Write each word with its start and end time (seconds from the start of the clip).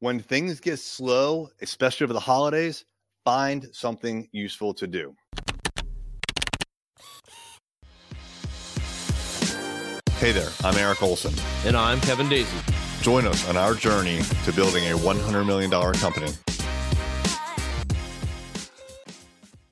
When 0.00 0.20
things 0.20 0.60
get 0.60 0.78
slow, 0.78 1.48
especially 1.60 2.04
over 2.04 2.12
the 2.12 2.20
holidays, 2.20 2.84
find 3.24 3.66
something 3.72 4.28
useful 4.30 4.72
to 4.74 4.86
do. 4.86 5.12
Hey 10.18 10.30
there, 10.30 10.50
I'm 10.62 10.76
Eric 10.76 11.02
Olson. 11.02 11.34
And 11.64 11.76
I'm 11.76 12.00
Kevin 12.02 12.28
Daisy. 12.28 12.56
Join 13.02 13.26
us 13.26 13.48
on 13.48 13.56
our 13.56 13.74
journey 13.74 14.20
to 14.44 14.52
building 14.52 14.84
a 14.84 14.96
$100 14.96 15.44
million 15.44 15.68
company. 15.68 16.30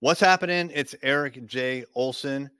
What's 0.01 0.19
happening? 0.19 0.73
It's 0.75 0.97
Eric 1.05 1.47
J. 1.47 1.85
Olson. 1.95 2.51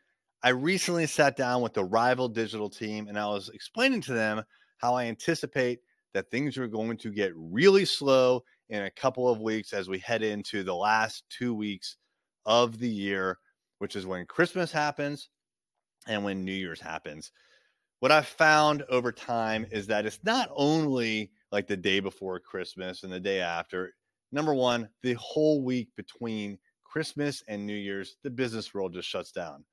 I 0.45 0.51
recently 0.51 1.09
sat 1.09 1.37
down 1.37 1.63
with 1.63 1.75
the 1.75 1.83
Rival 1.83 2.29
Digital 2.29 2.71
team 2.71 3.09
and 3.09 3.19
I 3.19 3.27
was 3.27 3.49
explaining 3.49 4.03
to 4.03 4.13
them 4.13 4.45
how 4.79 4.95
I 4.95 5.07
anticipate 5.07 5.81
that 6.15 6.31
things 6.31 6.57
are 6.57 6.69
going 6.69 6.97
to 6.99 7.11
get 7.11 7.33
really 7.37 7.85
slow 7.85 8.43
in 8.69 8.83
a 8.83 8.91
couple 8.91 9.29
of 9.29 9.41
weeks 9.41 9.73
as 9.73 9.89
we 9.89 9.99
head 9.99 10.23
into 10.23 10.63
the 10.63 10.75
last 10.75 11.25
two 11.31 11.55
weeks 11.55 11.97
of 12.45 12.79
the 12.79 12.89
year, 12.89 13.39
which 13.79 13.97
is 13.97 14.07
when 14.07 14.27
Christmas 14.27 14.73
happens 14.73 15.29
and 16.07 16.25
when 16.25 16.45
New 16.45 16.53
Year's 16.53 16.81
happens. 16.81 17.33
What 18.01 18.13
I've 18.13 18.27
found 18.27 18.83
over 18.89 19.13
time 19.13 19.67
is 19.71 19.87
that 19.87 20.07
it's 20.07 20.21
not 20.23 20.51
only 20.55 21.31
like 21.53 21.67
the 21.67 21.77
day 21.77 22.01
before 22.01 22.39
Christmas 22.41 23.03
and 23.03 23.13
the 23.13 23.21
day 23.21 23.41
after. 23.41 23.93
Number 24.33 24.55
one, 24.55 24.89
the 25.03 25.15
whole 25.15 25.63
week 25.63 25.89
between 25.97 26.59
Christmas 26.85 27.43
and 27.49 27.67
New 27.67 27.75
Year's, 27.75 28.17
the 28.23 28.31
business 28.31 28.75
world 28.75 28.93
just 28.93 29.09
shuts 29.09 29.33
down. 29.33 29.65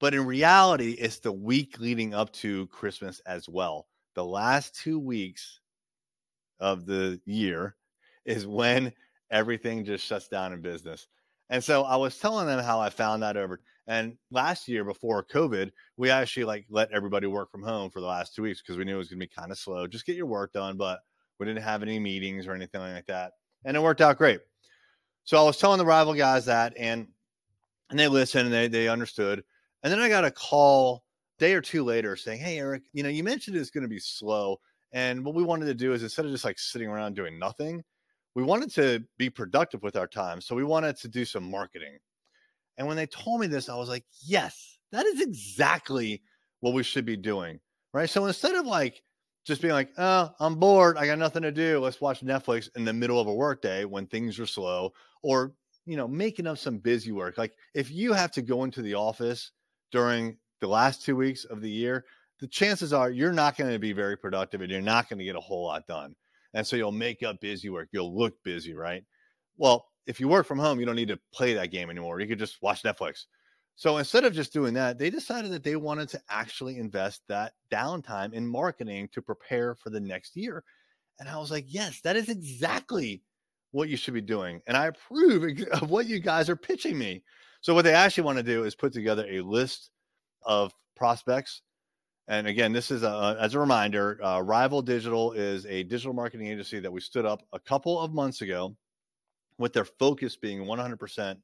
But 0.00 0.14
in 0.14 0.26
reality, 0.26 0.92
it's 0.92 1.18
the 1.20 1.32
week 1.32 1.78
leading 1.78 2.12
up 2.12 2.32
to 2.34 2.66
Christmas 2.66 3.20
as 3.26 3.48
well. 3.48 3.86
The 4.16 4.24
last 4.24 4.74
two 4.74 4.98
weeks 4.98 5.60
of 6.58 6.86
the 6.86 7.20
year 7.26 7.76
is 8.24 8.46
when 8.46 8.92
everything 9.30 9.84
just 9.84 10.04
shuts 10.04 10.26
down 10.26 10.54
in 10.54 10.62
business. 10.62 11.06
And 11.50 11.62
so 11.62 11.84
I 11.84 11.96
was 11.96 12.18
telling 12.18 12.46
them 12.46 12.64
how 12.64 12.80
I 12.80 12.88
found 12.88 13.22
that 13.22 13.36
over. 13.36 13.60
And 13.86 14.16
last 14.30 14.66
year 14.68 14.84
before 14.84 15.22
COVID, 15.22 15.70
we 15.98 16.10
actually 16.10 16.44
like 16.44 16.64
let 16.70 16.90
everybody 16.92 17.26
work 17.26 17.52
from 17.52 17.62
home 17.62 17.90
for 17.90 18.00
the 18.00 18.06
last 18.06 18.34
two 18.34 18.42
weeks 18.42 18.62
because 18.62 18.78
we 18.78 18.84
knew 18.84 18.94
it 18.94 18.98
was 18.98 19.08
going 19.08 19.20
to 19.20 19.26
be 19.26 19.32
kind 19.38 19.52
of 19.52 19.58
slow. 19.58 19.86
Just 19.86 20.06
get 20.06 20.16
your 20.16 20.26
work 20.26 20.52
done, 20.54 20.78
but 20.78 21.00
we 21.38 21.46
didn't 21.46 21.62
have 21.62 21.82
any 21.82 21.98
meetings 21.98 22.46
or 22.46 22.54
anything 22.54 22.80
like 22.80 23.06
that. 23.06 23.32
And 23.64 23.76
it 23.76 23.82
worked 23.82 24.00
out 24.00 24.18
great. 24.18 24.40
So 25.24 25.38
I 25.38 25.44
was 25.44 25.58
telling 25.58 25.78
the 25.78 25.84
rival 25.84 26.14
guys 26.14 26.46
that 26.46 26.72
and 26.78 27.06
and 27.90 27.98
they 27.98 28.08
listened 28.08 28.46
and 28.46 28.54
they 28.54 28.66
they 28.66 28.88
understood. 28.88 29.44
And 29.82 29.92
then 29.92 30.00
I 30.00 30.08
got 30.08 30.24
a 30.24 30.30
call 30.30 31.04
day 31.38 31.54
or 31.54 31.60
two 31.60 31.84
later 31.84 32.16
saying, 32.16 32.40
Hey 32.40 32.58
Eric, 32.58 32.82
you 32.92 33.02
know, 33.02 33.08
you 33.08 33.24
mentioned 33.24 33.56
it's 33.56 33.70
going 33.70 33.82
to 33.82 33.88
be 33.88 33.98
slow. 33.98 34.58
And 34.92 35.24
what 35.24 35.34
we 35.34 35.42
wanted 35.42 35.66
to 35.66 35.74
do 35.74 35.92
is 35.92 36.02
instead 36.02 36.24
of 36.24 36.30
just 36.30 36.44
like 36.44 36.58
sitting 36.58 36.88
around 36.88 37.14
doing 37.14 37.38
nothing, 37.38 37.82
we 38.34 38.42
wanted 38.42 38.70
to 38.74 39.02
be 39.18 39.30
productive 39.30 39.82
with 39.82 39.96
our 39.96 40.06
time. 40.06 40.40
So 40.40 40.54
we 40.54 40.64
wanted 40.64 40.96
to 40.98 41.08
do 41.08 41.24
some 41.24 41.50
marketing. 41.50 41.98
And 42.78 42.86
when 42.86 42.96
they 42.96 43.06
told 43.06 43.40
me 43.40 43.46
this, 43.46 43.68
I 43.68 43.76
was 43.76 43.88
like, 43.88 44.04
yes, 44.24 44.78
that 44.92 45.06
is 45.06 45.20
exactly 45.20 46.22
what 46.60 46.74
we 46.74 46.82
should 46.82 47.04
be 47.06 47.16
doing. 47.16 47.60
Right. 47.92 48.08
So 48.08 48.26
instead 48.26 48.54
of 48.54 48.66
like 48.66 49.02
just 49.46 49.62
being 49.62 49.72
like, 49.72 49.90
oh, 49.96 50.30
I'm 50.40 50.56
bored, 50.56 50.98
I 50.98 51.06
got 51.06 51.18
nothing 51.18 51.42
to 51.42 51.52
do, 51.52 51.78
let's 51.78 52.00
watch 52.00 52.20
Netflix 52.20 52.68
in 52.76 52.84
the 52.84 52.92
middle 52.92 53.20
of 53.20 53.26
a 53.26 53.34
workday 53.34 53.84
when 53.84 54.06
things 54.06 54.38
are 54.38 54.46
slow, 54.46 54.92
or 55.22 55.54
you 55.86 55.96
know, 55.96 56.08
making 56.08 56.46
up 56.46 56.58
some 56.58 56.78
busy 56.78 57.12
work. 57.12 57.38
Like 57.38 57.54
if 57.74 57.90
you 57.90 58.12
have 58.12 58.32
to 58.32 58.42
go 58.42 58.64
into 58.64 58.82
the 58.82 58.94
office 58.94 59.52
during 59.92 60.36
the 60.60 60.68
last 60.68 61.04
two 61.04 61.16
weeks 61.16 61.44
of 61.44 61.60
the 61.60 61.70
year, 61.70 62.04
the 62.40 62.46
chances 62.46 62.92
are 62.92 63.10
you're 63.10 63.32
not 63.32 63.56
going 63.56 63.72
to 63.72 63.78
be 63.78 63.92
very 63.92 64.16
productive 64.16 64.60
and 64.60 64.70
you're 64.70 64.80
not 64.80 65.08
going 65.08 65.18
to 65.18 65.24
get 65.24 65.36
a 65.36 65.40
whole 65.40 65.64
lot 65.64 65.86
done. 65.86 66.14
And 66.54 66.66
so 66.66 66.76
you'll 66.76 66.92
make 66.92 67.22
up 67.22 67.40
busy 67.40 67.68
work. 67.68 67.88
You'll 67.92 68.16
look 68.16 68.34
busy, 68.42 68.74
right? 68.74 69.04
Well, 69.56 69.86
if 70.06 70.20
you 70.20 70.28
work 70.28 70.46
from 70.46 70.58
home, 70.58 70.78
you 70.78 70.86
don't 70.86 70.96
need 70.96 71.08
to 71.08 71.18
play 71.32 71.54
that 71.54 71.70
game 71.70 71.90
anymore. 71.90 72.20
You 72.20 72.26
could 72.26 72.38
just 72.38 72.62
watch 72.62 72.82
Netflix. 72.82 73.24
So 73.74 73.98
instead 73.98 74.24
of 74.24 74.32
just 74.32 74.52
doing 74.52 74.72
that, 74.74 74.98
they 74.98 75.10
decided 75.10 75.52
that 75.52 75.62
they 75.62 75.76
wanted 75.76 76.08
to 76.10 76.20
actually 76.30 76.78
invest 76.78 77.22
that 77.28 77.52
downtime 77.70 78.32
in 78.32 78.46
marketing 78.46 79.08
to 79.12 79.20
prepare 79.20 79.74
for 79.74 79.90
the 79.90 80.00
next 80.00 80.34
year. 80.34 80.64
And 81.18 81.28
I 81.28 81.36
was 81.36 81.50
like, 81.50 81.66
yes, 81.68 82.00
that 82.02 82.16
is 82.16 82.28
exactly 82.28 83.22
what 83.72 83.88
you 83.90 83.96
should 83.96 84.14
be 84.14 84.22
doing. 84.22 84.62
And 84.66 84.76
I 84.76 84.86
approve 84.86 85.60
of 85.72 85.90
what 85.90 86.06
you 86.06 86.20
guys 86.20 86.48
are 86.48 86.56
pitching 86.56 86.96
me. 86.96 87.22
So 87.60 87.74
what 87.74 87.84
they 87.84 87.92
actually 87.92 88.24
want 88.24 88.38
to 88.38 88.42
do 88.42 88.64
is 88.64 88.74
put 88.74 88.92
together 88.92 89.26
a 89.28 89.40
list 89.40 89.90
of 90.46 90.72
prospects 90.94 91.62
and 92.28 92.48
again, 92.48 92.72
this 92.72 92.90
is 92.90 93.04
a, 93.04 93.36
as 93.40 93.54
a 93.54 93.60
reminder, 93.60 94.20
uh, 94.22 94.40
Rival 94.40 94.82
Digital 94.82 95.32
is 95.32 95.64
a 95.66 95.84
digital 95.84 96.12
marketing 96.12 96.48
agency 96.48 96.80
that 96.80 96.90
we 96.90 97.00
stood 97.00 97.24
up 97.24 97.46
a 97.52 97.60
couple 97.60 98.00
of 98.00 98.12
months 98.12 98.40
ago, 98.42 98.76
with 99.58 99.72
their 99.72 99.84
focus 99.84 100.36
being 100.36 100.60
100% 100.60 101.36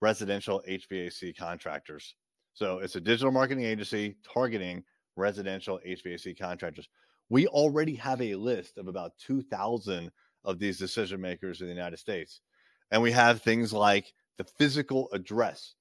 residential 0.00 0.62
HVAC 0.68 1.36
contractors. 1.36 2.14
So 2.54 2.78
it's 2.78 2.96
a 2.96 3.00
digital 3.00 3.30
marketing 3.30 3.64
agency 3.64 4.16
targeting 4.22 4.82
residential 5.16 5.80
HVAC 5.86 6.38
contractors. 6.38 6.88
We 7.28 7.46
already 7.46 7.94
have 7.94 8.20
a 8.20 8.34
list 8.34 8.78
of 8.78 8.88
about 8.88 9.12
2,000 9.18 10.10
of 10.44 10.58
these 10.58 10.78
decision 10.78 11.20
makers 11.20 11.60
in 11.60 11.66
the 11.66 11.72
United 11.72 11.98
States. 11.98 12.40
And 12.90 13.00
we 13.00 13.12
have 13.12 13.42
things 13.42 13.72
like 13.72 14.12
the 14.38 14.44
physical 14.44 15.08
address 15.12 15.74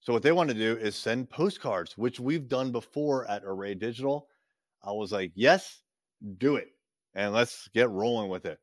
so 0.00 0.14
what 0.14 0.22
they 0.22 0.32
want 0.32 0.48
to 0.48 0.54
do 0.54 0.76
is 0.76 0.96
send 0.96 1.28
postcards, 1.28 1.96
which 1.98 2.18
we've 2.18 2.48
done 2.48 2.72
before 2.72 3.28
at 3.30 3.42
Array 3.44 3.74
Digital. 3.74 4.28
I 4.82 4.92
was 4.92 5.12
like, 5.12 5.32
yes, 5.34 5.82
do 6.38 6.56
it. 6.56 6.68
And 7.14 7.34
let's 7.34 7.68
get 7.74 7.90
rolling 7.90 8.30
with 8.30 8.46
it. 8.46 8.58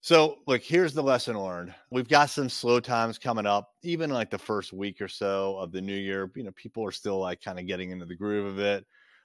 So, 0.00 0.38
look, 0.46 0.62
here's 0.62 0.94
the 0.94 1.02
lesson 1.02 1.38
learned. 1.38 1.74
We've 1.90 2.08
got 2.08 2.30
some 2.30 2.48
slow 2.48 2.80
times 2.80 3.18
coming 3.18 3.46
up, 3.46 3.70
even 3.82 4.10
like 4.10 4.30
the 4.30 4.38
first 4.38 4.72
week 4.72 5.00
or 5.00 5.08
so 5.08 5.56
of 5.58 5.72
the 5.72 5.80
new 5.80 5.94
year. 5.94 6.30
You 6.34 6.44
know, 6.44 6.50
people 6.52 6.84
are 6.84 6.92
still 6.92 7.18
like 7.18 7.40
kind 7.40 7.58
of 7.58 7.66
getting 7.66 7.90
into 7.90 8.06
the 8.06 8.16
groove 8.16 8.46
of 8.46 8.58
it, 8.58 8.84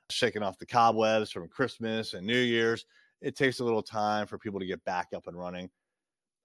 shaking 0.10 0.44
off 0.44 0.60
the 0.60 0.68
cobwebs 0.68 1.32
from 1.32 1.48
Christmas 1.50 2.14
and 2.14 2.26
New 2.26 2.40
Year's. 2.40 2.86
It 3.22 3.36
takes 3.36 3.60
a 3.60 3.64
little 3.64 3.82
time 3.82 4.28
for 4.28 4.38
people 4.38 4.60
to 4.60 4.68
get 4.68 4.84
back 4.86 5.08
up 5.16 5.28
and 5.28 5.38
running. 5.38 5.70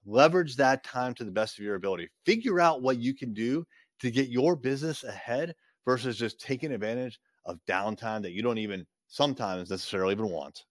Leverage 0.06 0.56
that 0.56 0.82
time 0.82 1.14
to 1.14 1.24
the 1.24 1.30
best 1.30 1.58
of 1.58 1.64
your 1.64 1.74
ability. 1.74 2.08
Figure 2.24 2.58
out 2.58 2.82
what 2.82 2.98
you 2.98 3.14
can 3.14 3.34
do 3.34 3.66
to 4.02 4.10
get 4.10 4.28
your 4.28 4.56
business 4.56 5.04
ahead 5.04 5.54
versus 5.86 6.18
just 6.18 6.40
taking 6.40 6.72
advantage 6.72 7.18
of 7.44 7.58
downtime 7.68 8.22
that 8.22 8.32
you 8.32 8.42
don't 8.42 8.58
even 8.58 8.84
sometimes 9.06 9.70
necessarily 9.70 10.12
even 10.12 10.28
want. 10.28 10.64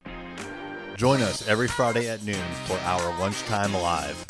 Join 0.97 1.21
us 1.21 1.47
every 1.47 1.69
Friday 1.69 2.09
at 2.09 2.23
noon 2.25 2.51
for 2.65 2.77
our 2.79 3.19
lunchtime 3.19 3.73
live. 3.73 4.25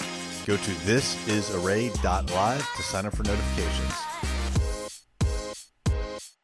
Go 0.45 0.55
to 0.55 0.71
thisisarray.live 0.71 2.69
to 2.75 2.83
sign 2.83 3.05
up 3.07 3.15
for 3.15 3.23
notifications. 3.23 4.10